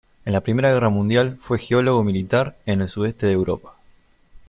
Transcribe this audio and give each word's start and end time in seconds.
En 0.25 0.33
la 0.33 0.41
primera 0.41 0.73
guerra 0.73 0.89
mundial 0.89 1.37
fue 1.39 1.59
geólogo 1.59 2.03
militar, 2.03 2.57
en 2.65 2.81
el 2.81 2.87
sudeste 2.87 3.27
de 3.27 3.33
Europa. 3.33 3.77